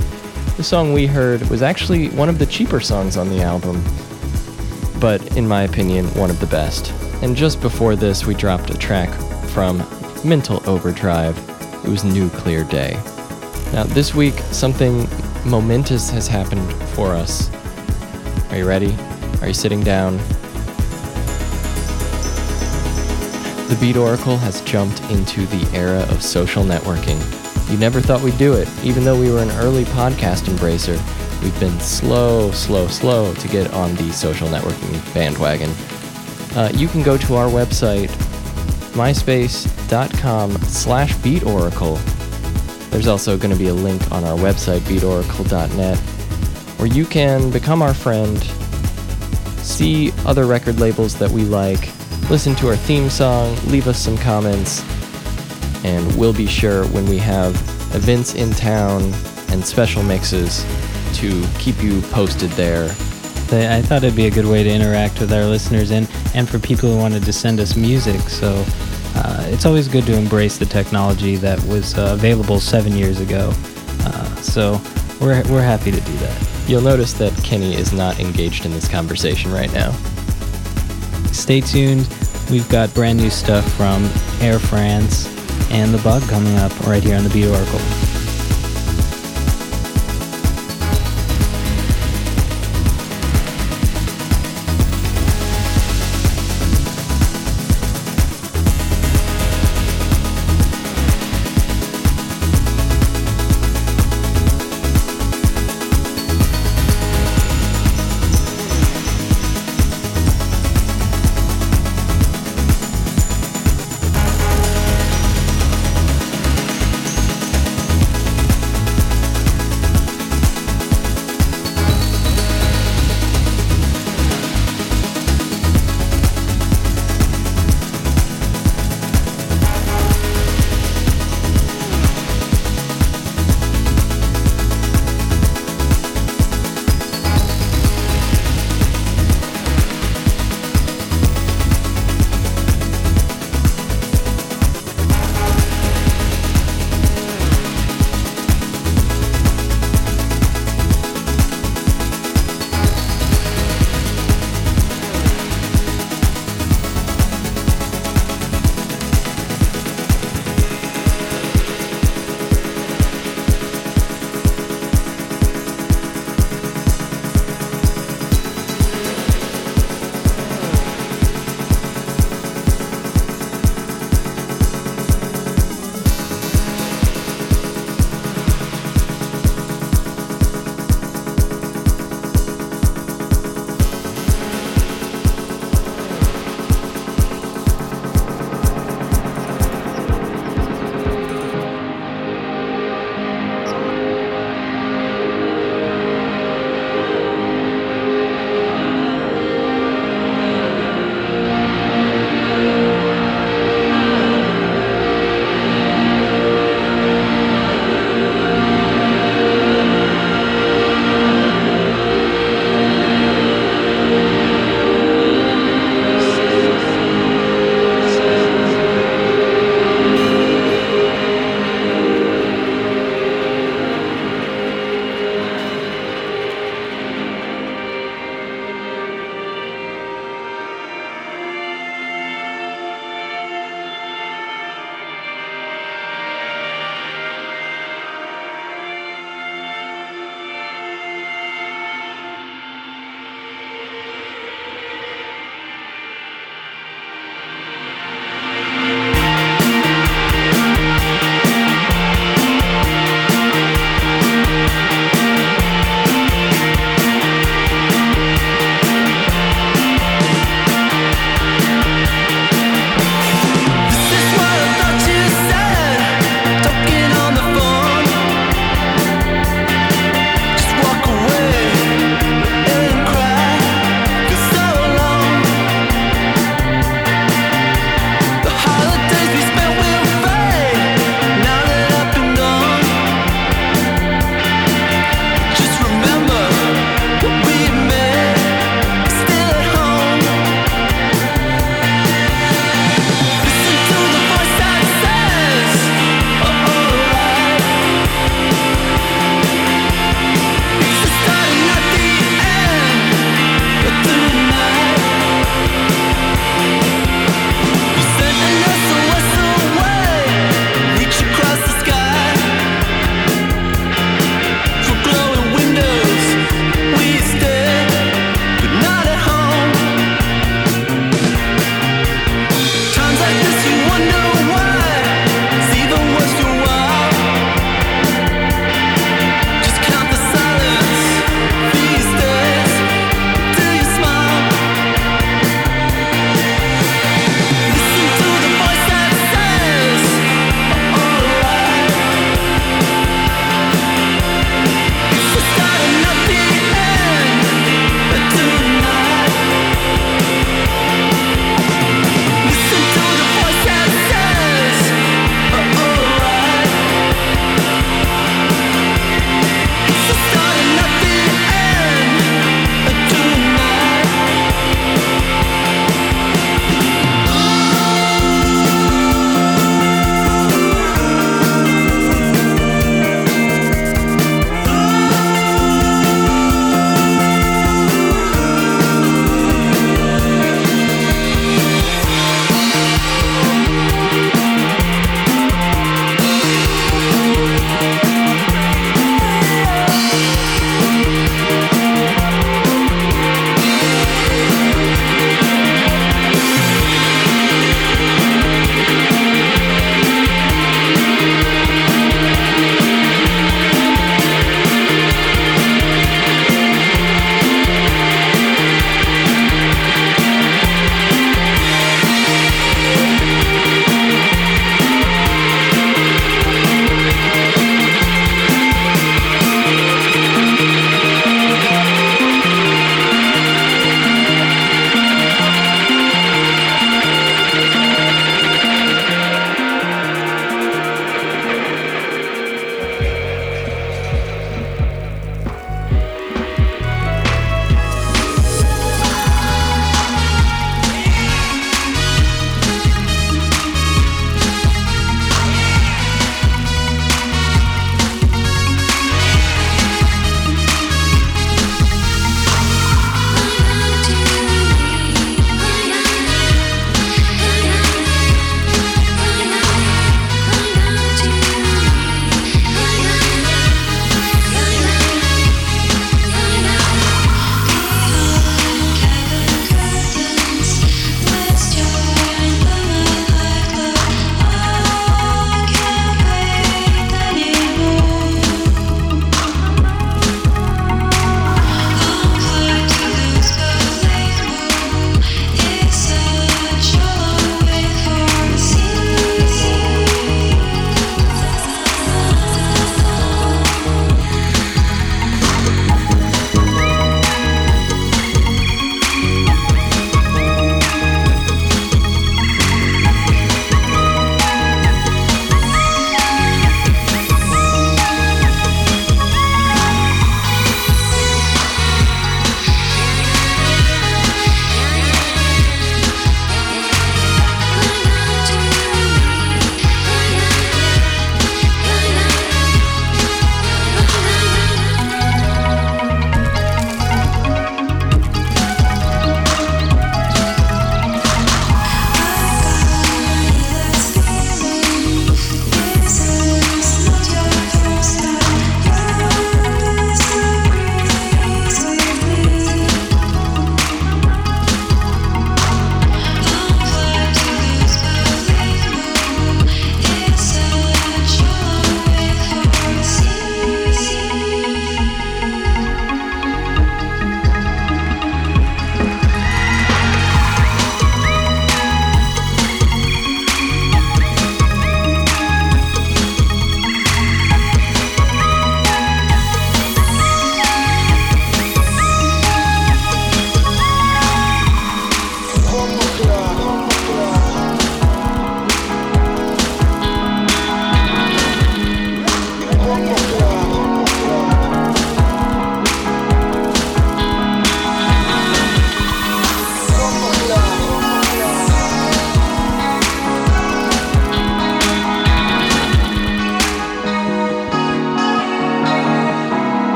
The 0.57 0.65
song 0.65 0.93
we 0.93 1.07
heard 1.07 1.43
was 1.51 1.63
actually 1.63 2.09
one 2.11 2.29
of 2.29 2.39
the 2.39 2.47
cheaper 2.47 2.81
songs 2.81 3.17
on 3.17 3.29
the 3.29 3.43
album, 3.43 3.83
but 5.01 5.37
in 5.37 5.47
my 5.47 5.63
opinion, 5.63 6.07
one 6.15 6.31
of 6.31 6.41
the 6.41 6.47
best. 6.47 6.93
And 7.23 7.37
just 7.37 7.61
before 7.61 7.97
this, 7.97 8.27
we 8.27 8.35
dropped 8.35 8.71
a 8.71 8.79
track 8.79 9.11
from 9.51 9.79
Mental 10.25 10.63
Overdrive. 10.69 11.37
It 11.85 11.89
was 11.89 12.05
Nuclear 12.05 12.65
Day. 12.65 13.01
Now, 13.73 13.85
this 13.85 14.15
week, 14.15 14.35
something 14.51 15.07
momentous 15.49 16.11
has 16.11 16.29
happened 16.29 16.73
for 16.91 17.15
us. 17.15 17.51
Are 18.51 18.59
you 18.59 18.67
ready? 18.67 18.95
Are 19.41 19.49
you 19.49 19.55
sitting 19.55 19.83
down? 19.83 20.17
The 23.69 23.77
Beat 23.81 23.97
Oracle 23.97 24.37
has 24.39 24.61
jumped 24.63 25.01
into 25.11 25.47
the 25.47 25.77
era 25.77 26.01
of 26.11 26.23
social 26.23 26.65
networking. 26.65 27.19
You 27.71 27.79
never 27.79 28.01
thought 28.01 28.23
we'd 28.23 28.39
do 28.39 28.55
it, 28.55 28.69
even 28.83 29.05
though 29.05 29.19
we 29.19 29.31
were 29.31 29.41
an 29.41 29.51
early 29.53 29.85
podcast 29.85 30.45
embracer. 30.49 30.99
We've 31.43 31.59
been 31.61 31.79
slow, 31.81 32.51
slow, 32.51 32.89
slow 32.89 33.35
to 33.35 33.49
get 33.49 33.73
on 33.73 33.95
the 33.97 34.11
social 34.13 34.49
networking 34.49 35.15
bandwagon. 35.15 35.71
Uh, 36.57 36.71
you 36.75 36.89
can 36.89 37.03
go 37.03 37.17
to 37.19 37.35
our 37.37 37.49
website, 37.49 38.09
myspace.com 38.95 40.53
slash 40.63 41.15
beatoracle. 41.17 42.18
There's 42.91 43.07
also 43.07 43.37
going 43.37 43.53
to 43.53 43.59
be 43.59 43.69
a 43.69 43.75
link 43.75 44.11
on 44.11 44.25
our 44.25 44.37
website, 44.37 44.81
beatoracle.net, 44.81 45.99
where 46.79 46.89
you 46.89 47.05
can 47.05 47.51
become 47.51 47.83
our 47.83 47.95
friend, 47.95 48.43
see 49.63 50.13
other 50.27 50.47
record 50.47 50.81
labels 50.81 51.15
that 51.19 51.31
we 51.31 51.43
like, 51.45 51.91
listen 52.31 52.55
to 52.57 52.69
our 52.69 52.77
theme 52.77 53.09
song, 53.11 53.57
leave 53.67 53.89
us 53.89 53.99
some 53.99 54.17
comments, 54.19 54.83
and 55.85 56.19
we'll 56.19 56.33
be 56.33 56.47
sure 56.47 56.87
when 56.89 57.07
we 57.07 57.19
have 57.19 57.55
events 57.95 58.35
in 58.35 58.51
town 58.53 59.03
and 59.51 59.65
special 59.65 60.03
mixes 60.03 60.65
to 61.15 61.47
keep 61.59 61.83
you 61.83 62.01
posted 62.11 62.51
there. 62.51 62.91
I 63.51 63.81
thought 63.81 64.05
it'd 64.05 64.15
be 64.15 64.27
a 64.27 64.31
good 64.31 64.45
way 64.45 64.63
to 64.63 64.71
interact 64.71 65.21
with 65.21 65.33
our 65.33 65.45
listeners 65.45 65.91
and, 65.91 66.07
and 66.35 66.49
for 66.49 66.59
people 66.59 66.91
who 66.91 66.99
wanted 66.99 67.25
to 67.25 67.33
send 67.33 67.61
us 67.61 67.77
music. 67.77 68.21
So 68.21 68.63
uh, 69.19 69.45
it's 69.49 69.67
always 69.67 69.89
good 69.89 70.07
to 70.07 70.17
embrace 70.17 70.59
the 70.59 70.67
technology 70.67 71.35
that 71.37 71.61
was 71.65 71.99
uh, 71.99 72.11
available 72.13 72.61
seven 72.61 72.93
years 72.93 73.21
ago. 73.21 73.53
Uh, 74.01 74.37
so 74.37 74.81
we're, 75.21 75.43
we're 75.51 75.63
happy 75.63 75.91
to 75.91 76.01
do 76.01 76.13
that. 76.19 76.49
You'll 76.69 76.83
notice 76.83 77.13
that 77.15 77.35
Kenny 77.43 77.75
is 77.75 77.93
not 77.93 78.21
engaged 78.21 78.65
in 78.65 78.71
this 78.73 78.87
conversation 78.87 79.51
right 79.51 79.73
now. 79.73 79.91
Stay 81.33 81.61
tuned. 81.61 82.09
We've 82.49 82.69
got 82.69 82.95
brand 82.95 83.19
new 83.19 83.31
stuff 83.31 83.71
from 83.75 84.09
Air 84.41 84.61
France 84.61 85.27
and 85.71 85.93
The 85.93 85.99
Bug 85.99 86.23
coming 86.29 86.55
up 86.57 86.79
right 86.87 87.03
here 87.03 87.17
on 87.17 87.25
the 87.25 87.31
Beat 87.31 87.47
Oracle. 87.47 88.08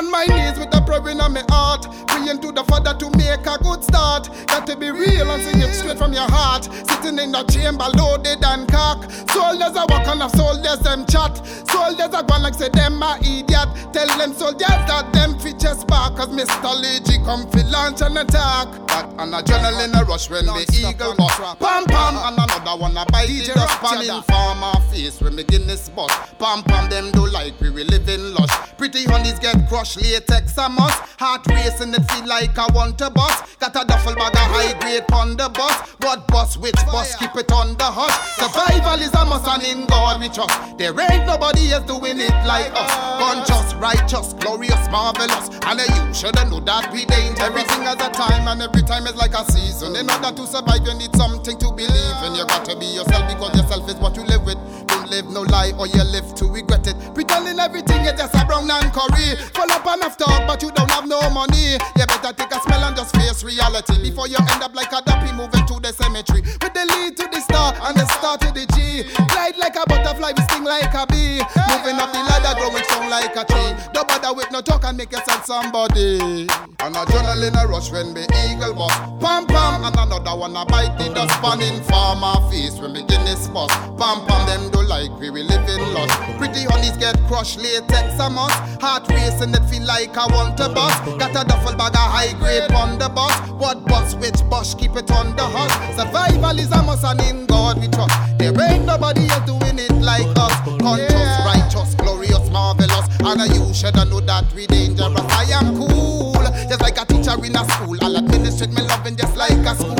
On 0.00 0.10
my 0.10 0.24
knees 0.24 0.58
with 0.58 0.74
a 0.74 0.80
prayer 0.80 1.06
in 1.12 1.18
my 1.18 1.44
heart. 1.48 1.84
Praying 2.08 2.40
to 2.40 2.52
the 2.52 2.64
Father 2.64 2.96
to 2.96 3.06
make 3.20 3.44
a 3.44 3.56
good 3.60 3.84
start. 3.84 4.30
Got 4.48 4.66
to 4.66 4.76
be 4.76 4.90
real 4.90 5.30
and 5.30 5.42
sing 5.44 5.60
it 5.60 5.74
straight 5.74 5.98
from 5.98 6.12
your 6.12 6.28
heart. 6.28 6.64
Sitting 6.64 7.18
in 7.18 7.32
the 7.32 7.44
chamber 7.52 7.84
loaded 7.92 8.40
and 8.40 8.64
cock. 8.68 9.04
Soldiers 9.28 9.76
are 9.76 9.84
walking 9.92 10.24
a 10.24 10.28
soldiers 10.32 10.80
them 10.80 11.04
chat. 11.04 11.36
Soldiers 11.68 12.16
are 12.16 12.24
gone 12.24 12.42
like 12.42 12.54
say 12.54 12.70
them 12.72 13.02
a 13.02 13.20
idiot. 13.20 13.68
Tell 13.92 14.08
them 14.16 14.32
soldiers 14.32 14.80
that 14.88 15.12
them 15.12 15.38
features 15.38 15.84
spark. 15.84 16.16
Cause 16.16 16.32
Mr. 16.32 16.72
Legy 16.80 17.20
come 17.28 17.44
fi 17.52 17.60
launch 17.68 18.00
an 18.00 18.16
attack. 18.16 18.72
That 18.88 19.04
an 19.20 19.36
adrenaline 19.36 20.00
a 20.00 20.04
rush 20.08 20.30
when 20.30 20.46
the 20.46 20.64
eagle 20.80 21.14
bust. 21.16 21.36
Pam 21.60 21.84
pam 21.84 22.16
and 22.16 22.40
another 22.40 22.59
one 22.64 22.96
a 22.96 23.04
bite 23.06 23.28
the 23.28 23.52
dust 23.54 23.78
pan 23.80 24.02
in 24.02 24.22
farmer 24.22 24.72
face 24.90 25.20
when 25.20 25.34
me 25.34 25.44
Guinness 25.44 25.88
bust. 25.88 26.14
Pam 26.38 26.62
pam 26.62 26.88
them 26.90 27.10
do 27.12 27.26
like 27.26 27.58
we 27.60 27.70
will 27.70 27.86
live 27.86 28.08
in 28.08 28.34
lush. 28.34 28.50
Pretty 28.76 29.04
honeys 29.04 29.38
get 29.38 29.56
crushed, 29.68 30.00
latex 30.00 30.56
a 30.58 30.68
must. 30.68 31.02
Heart 31.18 31.46
racing, 31.48 31.94
it 31.94 32.04
feel 32.10 32.26
like 32.26 32.56
I 32.58 32.66
want 32.72 32.98
to 32.98 33.10
bust. 33.10 33.58
Got 33.58 33.76
a 33.76 33.86
duffel 33.86 34.14
bag 34.14 34.32
of 34.32 34.48
high 34.52 34.78
grade 34.80 35.04
on 35.12 35.36
the 35.36 35.48
bus. 35.48 35.74
What 36.00 36.26
bus, 36.28 36.56
which 36.56 36.80
bus, 36.86 37.16
keep 37.16 37.34
it 37.36 37.50
on 37.52 37.76
the 37.76 37.84
hush. 37.84 38.14
Survival 38.36 39.00
is 39.00 39.12
a 39.12 39.24
must 39.24 39.48
and 39.48 39.62
in 39.64 39.86
God 39.86 40.20
we 40.20 40.28
trust. 40.28 40.78
There 40.78 40.94
ain't 40.98 41.26
nobody 41.26 41.72
else 41.72 41.86
doing 41.86 42.20
it 42.20 42.36
like 42.46 42.72
us. 42.72 42.92
Conscious, 43.20 43.74
righteous, 43.74 44.32
glorious, 44.34 44.80
marvelous. 44.90 45.50
And 45.66 45.80
you 45.80 46.14
shoulda 46.14 46.48
know 46.48 46.60
that 46.60 46.92
we 46.92 47.02
ain't 47.12 47.40
everything 47.40 47.82
has 47.82 48.00
a 48.00 48.10
time 48.10 48.48
and 48.48 48.62
every 48.62 48.82
time 48.82 49.06
is 49.06 49.16
like 49.16 49.34
a 49.34 49.44
season. 49.50 49.96
In 49.96 50.08
order 50.08 50.32
to 50.32 50.46
survive, 50.46 50.86
you 50.86 50.94
need 50.94 51.14
something 51.16 51.58
to 51.58 51.68
believe 51.72 52.20
in. 52.24 52.34
You 52.34 52.46
to 52.64 52.76
be 52.76 52.86
yourself 52.86 53.28
because 53.28 53.54
yourself 53.56 53.88
is 53.88 53.96
what 53.96 54.16
you 54.16 54.24
live 54.24 54.44
with. 54.44 54.58
Don't 54.86 55.08
live 55.10 55.26
no 55.30 55.42
lie 55.42 55.72
or 55.78 55.86
you 55.86 56.02
live 56.04 56.34
to 56.34 56.46
regret 56.46 56.86
it. 56.86 56.96
Pretending 57.14 57.58
everything 57.58 58.02
is 58.02 58.12
just 58.18 58.34
a 58.34 58.44
brown 58.46 58.70
and 58.70 58.92
curry. 58.92 59.36
Full 59.54 59.70
up 59.70 59.86
enough 59.86 60.16
talk, 60.16 60.46
but 60.46 60.62
you 60.62 60.70
don't 60.72 60.90
have 60.90 61.06
no 61.06 61.20
money. 61.30 61.78
You 61.96 62.06
better 62.06 62.32
take 62.32 62.52
a 62.52 62.60
smell 62.60 62.84
and 62.84 62.96
just 62.96 63.14
face 63.16 63.44
reality 63.44 64.00
before 64.02 64.28
you 64.28 64.36
end 64.38 64.62
up 64.62 64.74
like 64.74 64.92
a 64.92 65.02
duppy 65.02 65.32
moving 65.32 65.66
to 65.66 65.78
the 65.80 65.92
cemetery. 65.92 66.42
With 66.42 66.74
the 66.74 66.84
lead 66.86 67.16
to 67.18 67.28
the 67.30 67.40
star 67.40 67.74
and 67.82 67.96
the 67.96 68.06
star 68.18 68.38
to 68.38 68.48
the 68.52 68.66
G. 68.74 69.06
Glide 69.28 69.56
like 69.58 69.76
a 69.76 69.84
butterfly, 69.86 70.32
we 70.36 70.42
sting 70.50 70.64
like 70.64 70.94
a 70.94 71.06
bee. 71.06 71.42
Moving 71.70 71.98
up 72.02 72.12
the 72.12 72.22
ladder, 72.26 72.58
growing 72.58 72.84
strong 72.84 73.10
like 73.10 73.36
a 73.36 73.44
tree. 73.44 73.72
Don't 73.92 74.08
bother 74.08 74.34
with 74.34 74.50
no 74.50 74.60
talk 74.60 74.84
and 74.84 74.96
make 74.96 75.12
yourself 75.12 75.44
somebody. 75.44 76.48
And 76.80 76.96
a 76.96 77.04
journal 77.06 77.42
in 77.42 77.54
a 77.56 77.66
rush 77.66 77.90
when 77.92 78.12
me 78.12 78.26
eagle 78.48 78.74
bust. 78.74 78.98
Pam 79.20 79.46
pam, 79.46 79.84
and 79.84 79.96
another 79.96 80.36
one 80.36 80.56
a 80.56 80.64
bite 80.64 80.96
the 80.98 81.12
dust 81.12 81.36
pan 81.40 81.60
farmer 81.84 82.39
face 82.48 82.78
when 82.78 82.92
me 82.92 83.02
Guinness 83.02 83.48
bust. 83.48 83.74
Pam 83.98 84.24
pam, 84.26 84.46
them 84.46 84.70
do 84.70 84.82
like 84.86 85.10
we 85.18 85.30
will 85.30 85.44
live 85.46 85.68
in 85.68 85.94
lush. 85.94 86.10
Pretty 86.38 86.64
honeys 86.64 86.96
get 86.96 87.16
crushed, 87.26 87.58
latex 87.58 88.18
a 88.20 88.30
must. 88.30 88.56
Heart 88.80 89.08
racing, 89.08 89.54
it 89.54 89.64
feel 89.70 89.84
like 89.84 90.16
I 90.16 90.26
want 90.32 90.56
to 90.58 90.68
bust. 90.68 91.02
Got 91.18 91.30
a 91.30 91.46
duffel 91.46 91.76
bag 91.76 91.94
of 91.94 92.06
high 92.10 92.32
grade 92.38 92.70
on 92.72 92.98
the 92.98 93.08
bus. 93.08 93.34
What 93.50 93.84
bus, 93.86 94.14
which 94.16 94.40
bus, 94.48 94.74
keep 94.74 94.96
it 94.96 95.10
on 95.10 95.36
the 95.36 95.44
hush. 95.44 95.74
Survival 95.96 96.58
is 96.58 96.70
a 96.72 96.82
must 96.82 97.04
and 97.04 97.20
in 97.22 97.46
God 97.46 97.80
we 97.80 97.88
trust. 97.88 98.14
There 98.38 98.54
ain't 98.70 98.86
nobody 98.86 99.28
else 99.28 99.46
doing 99.46 99.78
it 99.78 99.92
like 100.00 100.26
us. 100.36 100.54
Conscious, 100.80 101.32
righteous, 101.44 101.94
glorious, 101.96 102.48
marvelous. 102.50 103.06
And 103.20 103.40
you 103.54 103.74
should 103.74 103.94
know 103.94 104.20
that 104.20 104.52
we 104.54 104.66
dangerous. 104.66 105.20
I 105.34 105.44
am 105.52 105.76
cool, 105.76 106.32
just 106.68 106.80
like 106.80 106.98
a 107.00 107.04
teacher 107.04 107.36
in 107.44 107.56
a 107.56 107.64
school. 107.68 107.98
I'll 108.00 108.16
administrate 108.16 108.72
my 108.72 108.82
loving 108.82 109.16
just 109.16 109.36
like 109.36 109.52
a 109.52 109.74
school 109.74 109.99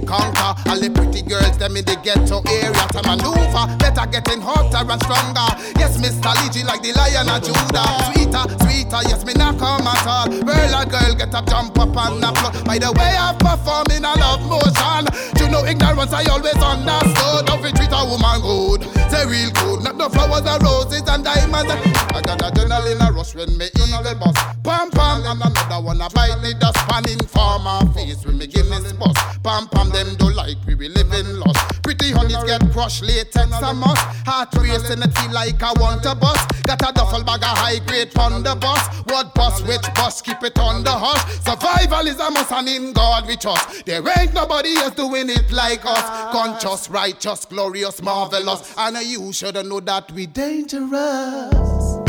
fi 0.00 0.06
conquer. 0.06 0.52
All 0.68 0.80
the 0.80 0.90
pretty 0.90 1.22
girls, 1.22 1.56
them 1.58 1.76
in 1.76 1.84
the 1.84 1.96
ghetto 1.96 2.42
area 2.48 2.84
to 2.92 3.00
maneuver. 3.08 3.64
Better 3.78 4.06
getting 4.06 4.40
hotter 4.40 4.84
and 4.84 5.02
stronger. 5.02 5.48
Yes, 5.78 5.96
Mr. 5.98 6.32
Ligi 6.40 6.64
like 6.64 6.82
the 6.82 6.92
lion 6.92 7.28
of 7.28 7.42
Judah. 7.42 7.86
Sweeter, 8.12 8.44
sweeter, 8.62 9.00
yes, 9.08 9.24
me 9.24 9.32
not 9.34 9.58
come 9.58 9.86
at 9.86 10.06
all. 10.06 10.28
Girl, 10.28 10.74
a 10.74 10.86
girl, 10.86 11.14
get 11.14 11.34
up, 11.34 11.48
jump 11.48 11.75
By 11.96 12.76
the 12.76 12.92
way 12.92 13.16
I 13.16 13.32
perform 13.40 13.88
in 13.88 14.04
a 14.04 14.12
love 14.20 14.44
motion. 14.44 15.08
You 15.40 15.48
know 15.48 15.64
ignorance, 15.64 16.12
I 16.12 16.28
always 16.28 16.60
understood. 16.60 17.48
We 17.64 17.72
treat 17.72 17.88
a 17.88 18.04
woman 18.04 18.44
good. 18.44 18.84
Say 19.08 19.24
real 19.24 19.48
good, 19.56 19.80
not 19.80 19.96
the 19.96 20.12
flowers 20.12 20.44
and 20.44 20.60
roses 20.60 21.08
and 21.08 21.24
diamonds. 21.24 21.72
I 22.12 22.20
got 22.20 22.44
a 22.44 22.52
journal 22.52 22.84
in 22.84 23.00
a 23.00 23.08
rush 23.16 23.34
when 23.34 23.48
me 23.56 23.72
eagle 23.80 24.12
bust. 24.20 24.36
Pam 24.60 24.90
pam, 24.92 25.24
and 25.24 25.40
another 25.40 25.80
one 25.80 26.04
a 26.04 26.10
bite 26.12 26.36
the 26.44 26.52
dust 26.60 26.76
pan 26.84 27.08
in 27.08 27.18
farmer 27.32 27.80
face 27.94 28.26
when 28.26 28.36
me 28.36 28.46
Guinness 28.46 28.92
bust. 28.92 29.16
Pam 29.42 29.66
pam, 29.72 29.88
them 29.88 30.16
don't 30.20 30.36
like 30.36 30.60
we 30.66 30.74
be 30.74 30.92
living 30.92 31.40
lost. 31.40 31.55
Pretty 32.26 32.46
get 32.46 32.72
crushed, 32.72 33.02
latex 33.02 33.50
a 33.62 33.72
must. 33.72 34.02
Heart 34.26 34.54
racing, 34.56 35.02
it 35.02 35.16
feel 35.16 35.32
like 35.32 35.62
I 35.62 35.72
want 35.74 36.04
a 36.04 36.14
bus. 36.14 36.44
Got 36.64 36.82
a 36.82 36.92
duffel 36.92 37.22
bag 37.22 37.42
of 37.42 37.56
high 37.56 37.78
grade 37.78 38.16
on 38.18 38.42
the 38.42 38.56
bus. 38.56 38.80
What 39.06 39.32
bus, 39.34 39.62
which 39.62 39.86
bus, 39.94 40.22
keep 40.22 40.42
it 40.42 40.58
on 40.58 40.82
the 40.82 40.90
hush. 40.90 41.22
Survival 41.40 42.06
is 42.06 42.18
a 42.18 42.30
must 42.30 42.50
and 42.50 42.68
in 42.68 42.92
God 42.92 43.28
we 43.28 43.36
trust. 43.36 43.84
There 43.86 44.02
ain't 44.18 44.34
nobody 44.34 44.76
else 44.76 44.94
doing 44.94 45.30
it 45.30 45.52
like 45.52 45.84
us. 45.84 46.32
Conscious, 46.32 46.90
righteous, 46.90 47.44
glorious, 47.44 48.02
marvelous. 48.02 48.74
And 48.76 48.96
you 49.06 49.32
should 49.32 49.54
know 49.64 49.80
that 49.80 50.10
we 50.10 50.26
dangerous. 50.26 52.05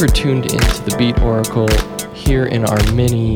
Were 0.00 0.06
tuned 0.06 0.46
into 0.46 0.82
the 0.84 0.96
Beat 0.96 1.20
Oracle 1.20 1.68
here 2.14 2.46
in 2.46 2.64
our 2.64 2.92
mini 2.94 3.34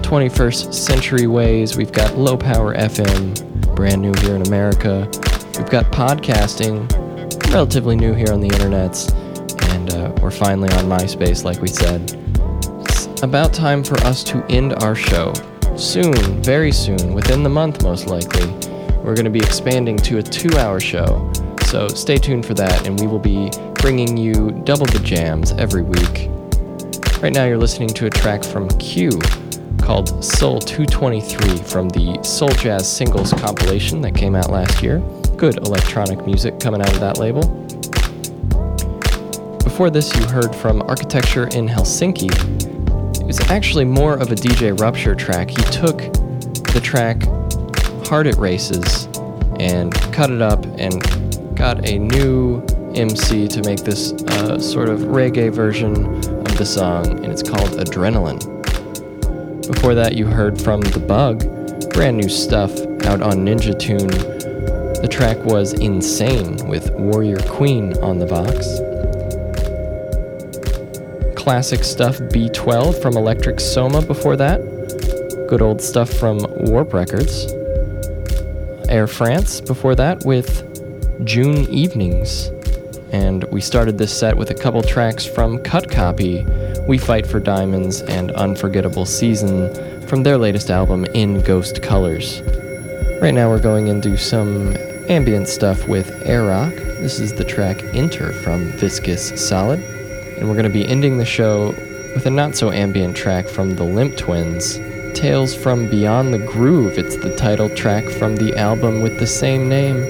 21st 0.00 0.72
century 0.72 1.26
ways. 1.26 1.76
We've 1.76 1.92
got 1.92 2.16
low 2.16 2.34
power 2.34 2.74
FM, 2.74 3.74
brand 3.76 4.00
new 4.00 4.14
here 4.20 4.34
in 4.34 4.40
America. 4.46 5.06
We've 5.58 5.68
got 5.68 5.84
podcasting, 5.92 6.90
relatively 7.52 7.94
new 7.94 8.14
here 8.14 8.32
on 8.32 8.40
the 8.40 8.48
internets. 8.48 9.12
And 9.74 9.92
uh, 9.92 10.18
we're 10.22 10.30
finally 10.30 10.70
on 10.70 10.86
MySpace, 10.86 11.44
like 11.44 11.60
we 11.60 11.68
said. 11.68 12.00
It's 12.88 13.22
about 13.22 13.52
time 13.52 13.84
for 13.84 13.98
us 14.00 14.24
to 14.24 14.42
end 14.46 14.72
our 14.82 14.94
show. 14.94 15.34
Soon, 15.76 16.14
very 16.42 16.72
soon, 16.72 17.12
within 17.12 17.42
the 17.42 17.50
month 17.50 17.82
most 17.82 18.06
likely, 18.06 18.46
we're 19.02 19.14
going 19.14 19.26
to 19.26 19.30
be 19.30 19.40
expanding 19.40 19.98
to 19.98 20.18
a 20.18 20.22
two 20.22 20.56
hour 20.56 20.80
show. 20.80 21.30
So 21.66 21.88
stay 21.88 22.16
tuned 22.16 22.46
for 22.46 22.54
that, 22.54 22.86
and 22.86 22.98
we 22.98 23.06
will 23.06 23.18
be 23.18 23.50
bringing 23.82 24.16
you 24.16 24.52
double 24.62 24.86
the 24.86 25.00
jams 25.00 25.50
every 25.54 25.82
week. 25.82 26.30
Right 27.20 27.32
now, 27.32 27.46
you're 27.46 27.58
listening 27.58 27.88
to 27.88 28.06
a 28.06 28.10
track 28.10 28.44
from 28.44 28.68
Q 28.78 29.10
called 29.78 30.24
Soul 30.24 30.60
223 30.60 31.58
from 31.64 31.88
the 31.88 32.16
Soul 32.22 32.50
Jazz 32.50 32.88
Singles 32.88 33.32
compilation 33.32 34.00
that 34.02 34.14
came 34.14 34.36
out 34.36 34.50
last 34.50 34.84
year. 34.84 35.00
Good 35.36 35.56
electronic 35.66 36.24
music 36.24 36.60
coming 36.60 36.80
out 36.80 36.92
of 36.92 37.00
that 37.00 37.18
label. 37.18 37.42
Before 39.64 39.90
this, 39.90 40.14
you 40.14 40.26
heard 40.26 40.54
from 40.54 40.82
Architecture 40.82 41.48
in 41.48 41.66
Helsinki. 41.66 42.30
It 43.20 43.26
was 43.26 43.40
actually 43.50 43.84
more 43.84 44.14
of 44.14 44.30
a 44.30 44.36
DJ 44.36 44.78
Rupture 44.78 45.16
track. 45.16 45.50
He 45.50 45.62
took 45.72 45.98
the 46.72 46.80
track 46.80 47.24
Heart 48.06 48.28
It 48.28 48.36
Races 48.36 49.06
and 49.58 49.92
cut 50.12 50.30
it 50.30 50.40
up 50.40 50.64
and 50.78 51.02
got 51.56 51.88
a 51.88 51.98
new 51.98 52.64
MC 52.96 53.48
to 53.48 53.62
make 53.62 53.80
this 53.80 54.12
uh, 54.12 54.58
sort 54.58 54.88
of 54.88 55.00
reggae 55.00 55.52
version 55.52 55.94
of 56.16 56.58
the 56.58 56.66
song, 56.66 57.24
and 57.24 57.32
it's 57.32 57.42
called 57.42 57.70
Adrenaline. 57.72 58.40
Before 59.66 59.94
that, 59.94 60.14
you 60.14 60.26
heard 60.26 60.60
from 60.60 60.80
The 60.80 61.00
Bug, 61.00 61.40
brand 61.92 62.16
new 62.16 62.28
stuff 62.28 62.70
out 63.06 63.22
on 63.22 63.44
Ninja 63.44 63.78
Tune. 63.78 64.08
The 65.02 65.08
track 65.10 65.38
was 65.44 65.72
Insane 65.72 66.56
with 66.68 66.90
Warrior 66.92 67.38
Queen 67.48 67.96
on 67.98 68.18
the 68.18 68.26
box. 68.26 68.80
Classic 71.36 71.82
stuff 71.82 72.18
B12 72.18 73.02
from 73.02 73.16
Electro-Soma 73.16 74.02
before 74.02 74.36
that. 74.36 74.60
Good 75.48 75.60
old 75.60 75.80
stuff 75.80 76.08
from 76.10 76.38
Warp 76.66 76.92
Records. 76.92 77.52
Air 78.88 79.06
France 79.06 79.60
before 79.60 79.94
that 79.96 80.24
with 80.24 80.68
June 81.24 81.68
Evenings. 81.68 82.50
And 83.12 83.44
we 83.44 83.60
started 83.60 83.98
this 83.98 84.18
set 84.18 84.36
with 84.36 84.50
a 84.50 84.54
couple 84.54 84.82
tracks 84.82 85.26
from 85.26 85.58
Cut 85.58 85.90
Copy, 85.90 86.46
We 86.88 86.96
Fight 86.96 87.26
for 87.26 87.40
Diamonds, 87.40 88.00
and 88.00 88.30
Unforgettable 88.32 89.04
Season 89.04 90.02
from 90.08 90.22
their 90.22 90.38
latest 90.38 90.70
album, 90.70 91.04
In 91.12 91.42
Ghost 91.42 91.82
Colors. 91.82 92.40
Right 93.20 93.34
now 93.34 93.50
we're 93.50 93.60
going 93.60 93.88
into 93.88 94.16
some 94.16 94.74
ambient 95.10 95.46
stuff 95.48 95.86
with 95.86 96.10
Air 96.26 96.44
Rock. 96.44 96.72
This 96.74 97.20
is 97.20 97.34
the 97.34 97.44
track 97.44 97.84
Enter 97.92 98.32
from 98.32 98.72
Viscous 98.72 99.46
Solid. 99.46 99.80
And 100.38 100.48
we're 100.48 100.54
going 100.54 100.64
to 100.64 100.70
be 100.70 100.88
ending 100.88 101.18
the 101.18 101.26
show 101.26 101.66
with 102.14 102.24
a 102.24 102.30
not 102.30 102.56
so 102.56 102.72
ambient 102.72 103.14
track 103.14 103.46
from 103.46 103.76
the 103.76 103.84
Limp 103.84 104.16
Twins, 104.16 104.78
Tales 105.14 105.54
from 105.54 105.90
Beyond 105.90 106.32
the 106.32 106.38
Groove. 106.38 106.98
It's 106.98 107.16
the 107.16 107.36
title 107.36 107.68
track 107.68 108.04
from 108.04 108.36
the 108.36 108.56
album 108.56 109.02
with 109.02 109.18
the 109.18 109.26
same 109.26 109.68
name. 109.68 110.00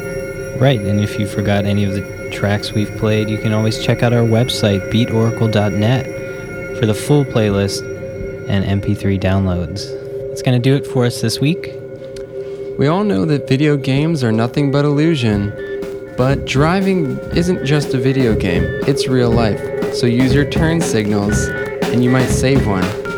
Right, 0.59 0.81
and 0.81 1.01
if 1.01 1.19
you 1.19 1.27
forgot 1.27 1.65
any 1.65 1.83
of 1.85 1.95
the 1.95 2.22
tracks 2.33 2.73
we've 2.73 2.91
played, 2.97 3.29
you 3.29 3.39
can 3.39 3.53
always 3.53 3.85
check 3.85 4.03
out 4.03 4.13
our 4.13 4.25
website, 4.25 4.91
beatoracle.net, 4.91 6.79
for 6.79 6.87
the 6.87 6.95
full 6.95 7.25
playlist 7.25 7.83
and 8.49 8.83
MP3 8.83 9.21
downloads. 9.21 9.89
That's 10.29 10.43
going 10.43 10.61
to 10.61 10.71
do 10.71 10.75
it 10.75 10.87
for 10.87 11.05
us 11.05 11.21
this 11.21 11.39
week. 11.41 11.75
We 12.79 12.89
all 12.89 13.05
know 13.05 13.25
that 13.27 13.47
video 13.47 13.77
games 13.77 14.25
are 14.25 14.33
nothing 14.33 14.73
but 14.73 14.85
illusion, 14.85 15.53
but 16.17 16.47
driving 16.47 17.19
isn't 17.37 17.65
just 17.65 17.95
a 17.95 17.99
video 17.99 18.35
game, 18.35 18.65
it's 18.89 19.07
real 19.07 19.31
life. 19.31 19.95
So 19.95 20.07
use 20.07 20.35
your 20.35 20.49
turn 20.49 20.81
signals, 20.81 21.49
and 21.85 22.03
you 22.03 22.11
might 22.11 22.29
save 22.29 22.67
one. 22.67 23.12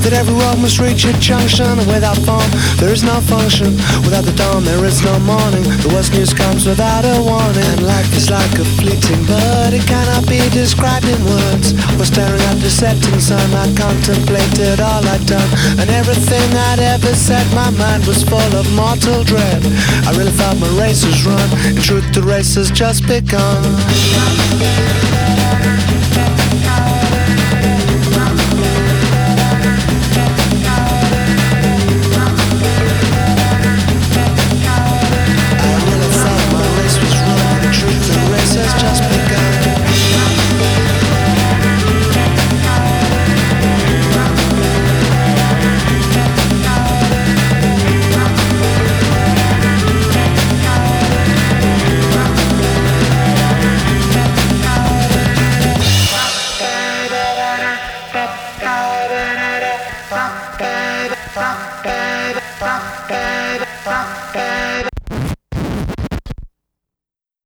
That 0.00 0.12
every 0.12 0.34
road 0.34 0.58
must 0.58 0.78
reach 0.78 1.04
a 1.04 1.12
junction 1.20 1.76
Without 1.86 2.16
form 2.24 2.48
there 2.80 2.92
is 2.92 3.02
no 3.02 3.20
function 3.20 3.76
Without 4.04 4.24
the 4.24 4.32
dawn. 4.32 4.64
There 4.64 4.84
is 4.84 5.02
no 5.02 5.18
morning. 5.20 5.62
The 5.84 5.90
worst 5.92 6.12
news 6.12 6.32
comes 6.32 6.66
without 6.66 7.04
a 7.04 7.20
warning. 7.22 7.64
And 7.76 7.86
life 7.86 8.10
is 8.16 8.30
like 8.30 8.52
a 8.58 8.64
fleeting 8.80 9.22
bird. 9.26 9.72
It 9.72 9.86
cannot 9.86 10.26
be 10.26 10.40
described 10.50 11.06
in 11.06 11.20
words. 11.24 11.72
While 11.96 12.08
staring 12.08 12.40
at 12.50 12.58
the 12.58 12.70
setting 12.70 13.20
sun. 13.20 13.44
I 13.54 13.68
contemplated 13.76 14.80
all 14.80 15.04
I'd 15.04 15.24
done. 15.26 15.50
And 15.78 15.88
everything 15.90 16.48
I'd 16.72 16.80
ever 16.80 17.14
said 17.14 17.46
My 17.54 17.70
mind 17.70 18.06
was 18.06 18.22
full 18.24 18.52
of 18.56 18.66
mortal 18.74 19.24
dread. 19.24 19.62
I 20.08 20.10
really 20.16 20.32
thought 20.32 20.58
my 20.58 20.70
race 20.80 21.04
was 21.04 21.24
run. 21.24 21.48
In 21.68 21.76
truth 21.76 22.06
the 22.12 22.22
race 22.22 22.54
has 22.56 22.70
just 22.70 23.06
begun 23.06 23.62